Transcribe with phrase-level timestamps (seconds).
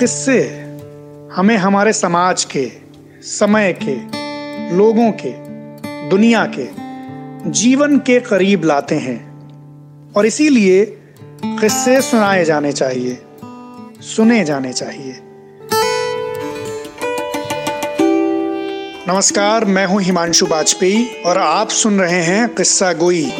[0.00, 0.40] किस्से?
[1.32, 2.72] हमें हमारे समाज के,
[3.22, 3.94] समय के,
[4.76, 5.32] लोगों के,
[6.08, 6.66] दुनिया के,
[7.50, 9.18] जीवन के करीब लाते हैं।
[10.12, 10.84] और इसीलिए
[11.44, 13.18] किस्से सुनाए जाने चाहिए,
[14.00, 15.20] सुने जाने चाहिए।
[19.08, 23.30] नमस्कार, मैं हूँ हिमांशु वाजपेयी और आप सुन रहे हैं किस्सा गोई।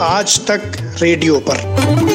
[0.00, 2.05] आज तक रेडियो पर।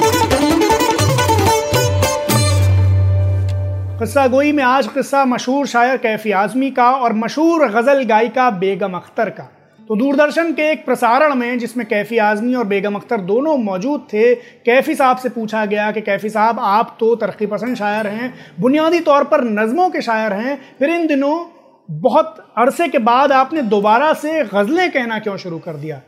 [4.02, 8.94] किस्सा गोई में आज किस्सा मशहूर शायर कैफी आजमी का और मशहूर गज़ल गायिका बेगम
[8.94, 9.44] अख्तर का।
[9.90, 14.34] तो दूरदर्शन के एक प्रसारण में, जिसमें कैफी आजमी और बेगम अख्तर दोनों मौजूद थे,
[14.36, 19.00] कैफी साहब से पूछा गया कि कैफी साहब, आप तो तरक्की पसंद शायर हैं, बुनियादी
[19.02, 21.38] तौर पर नज़मों के शायर हैं, फिर इन दिनों
[21.90, 26.02] बहुत अरसे के बाद आपने दोबारा से गज़लें कहना क्यों शुरू कर दिया?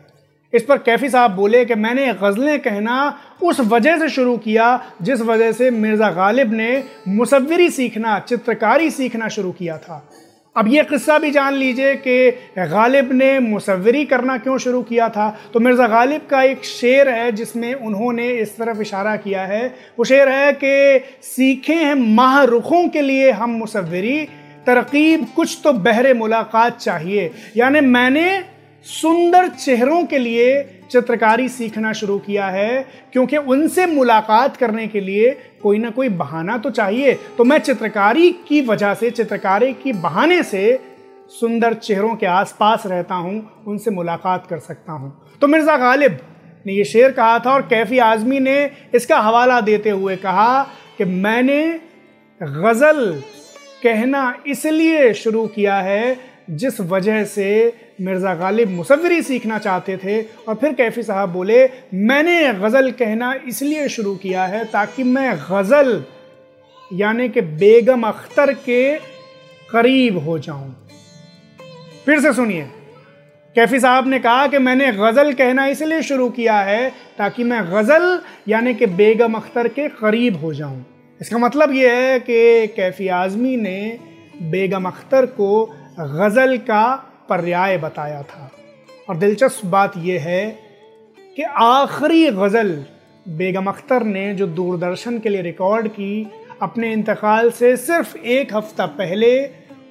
[0.54, 2.98] इस पर कैफी साहब बोले कि मैंने गज़लें कहना
[3.42, 9.28] उस वजह से शुरू किया जिस वजह से मिर्ज़ा गालिब ने मुसवरी सीखना, चित्रकारी सीखना
[9.28, 10.10] शुरू किया था।
[10.56, 12.30] अब ये किस्सा भी जान लीजिए कि
[12.60, 15.30] गालिब ने मुसवरी करना क्यों शुरू किया था?
[15.54, 19.66] तो मिर्ज़ा गालिब का एक शेर है जिसमें उन्होंने इस तरफ़ इशारा किया है।
[20.00, 24.20] वो शेर है कि सीखे हैं माह रुखों के लिए हम मुसवरी
[24.68, 28.53] तरकीब कुछ तो बहरे मुलाकात चाहिए। यानी मैंने
[28.86, 35.32] सुंदर चेहरों के लिए चित्रकारी सीखना शुरू किया है, क्योंकि उनसे मुलाकात करने के लिए
[35.64, 40.42] कोई ना कोई बहाना तो चाहिए। तो मैं चित्रकारी की वजह से, चित्रकारी की बहाने
[40.44, 40.80] से
[41.32, 46.18] सुंदर चेहरों के आसपास रहता हूँ, उनसे मुलाकात कर सकता हूँ। तो मिर्ज़ा गालिब
[46.66, 50.64] ने ये शेर कहा था और कैफी आज़मी ने इसका हवाला देते हुए कहा
[50.98, 51.62] कि मैंने
[52.42, 53.12] गज़ल
[53.84, 57.52] कहना इसलिए शुरू किया है जिस वजह से
[58.00, 63.88] मिर्ज़ा गालिब मुसवरी सीखना चाहते थे और फिर कैफ़ी साहब बोले, मैंने गज़ल कहना इसलिए
[63.88, 66.04] शुरू किया है ताकि मैं गज़ल,
[66.92, 68.96] यानी कि बेगम अख्तर के
[69.70, 70.76] करीब हो जाऊँ।
[72.06, 72.70] फिर से सुनिए।
[73.56, 78.20] कैफ़ी साहब ने कहा कि मैंने गज़ल कहना इसलिए शुरू किया है ताकि मैं गज़ल,
[78.48, 80.84] यानी कि बेगम अख्तर के करीब हो जाऊँ।
[81.22, 84.00] इसका मतलब यह है कि कैफ़ी आज़मी ने
[84.42, 85.66] बेगम अख्तर को
[86.00, 88.52] गज़ल का पर्याय बताया था।
[89.10, 90.46] और दिलचस्प बात यह है
[91.38, 92.86] कि आखिरी गज़ल
[93.26, 98.86] बेगम अख्तर ने जो दूरदर्शन के लिए रिकॉर्ड की अपने इंतकाल से सिर्फ़ एक हफ़्ता
[98.86, 99.42] पहले,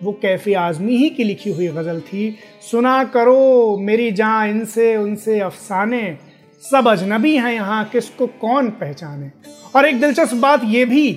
[0.02, 2.38] वो कैफ़ी आज़मी ही की लिखी हुई गज़ल थी,
[2.70, 6.18] सुना करो मेरी जान इनसे उनसे अफसाने,
[6.62, 9.30] सब अजनबी हैं यहाँ, किसको कौन पहचाने?
[9.76, 11.12] और एक दिलचस्प बात यह भी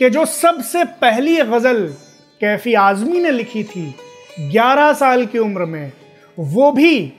[0.00, 1.86] कि जो सबसे पहली गज़ल
[2.40, 3.94] कैफ़ी आज़मी ने लिखी थी
[4.50, 5.92] 11 साल की उम्र में
[6.38, 7.12] वो भी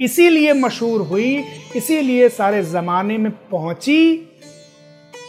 [0.00, 1.44] इसीलिए मशहूर हुई,
[1.76, 4.16] इसीलिए सारे ज़माने में पहुँची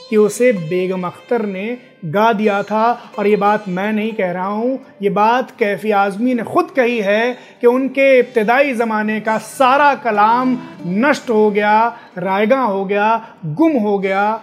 [0.09, 4.47] कि उसे बेगम अख्तर ने गा दिया था। और ये बात मैं नहीं कह रहा
[4.47, 9.93] हूँ, ये बात कैफी आज़मी ने ख़ुद कही है कि उनके इब्तदाई ज़माने का सारा
[9.95, 11.87] कलाम नष्ट हो गया,
[12.17, 14.33] रायगा हो गया, गुम हो गया,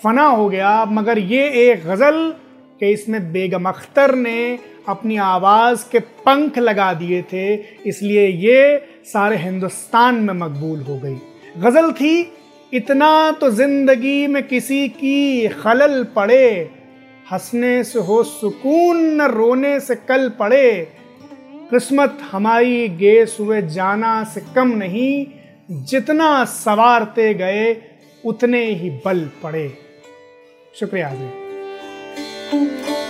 [0.00, 2.34] फना हो गया। मगर ये एक गज़ल
[2.82, 7.54] कि इसमें बेगम अख्तर ने अपनी आवाज़ के पंख लगा दिए थे,
[7.86, 11.14] इसलिए ये सारे हिंदुस्तान में मकबूल हो गई।
[11.58, 12.32] गज़ल थी,
[12.72, 16.70] इतना तो ज़िंदगी में किसी की खलल पड़े,
[17.32, 20.88] हंसने से हो सुकून, न रोने से कल पड़े।
[21.70, 25.26] किस्मत हमारी गेस हुए जाना से कम नहीं,
[25.84, 27.76] जितना सवारते गए,
[28.24, 29.68] उतने ही बल पड़े।
[30.74, 31.08] शुक्रिया
[32.52, 33.01] जी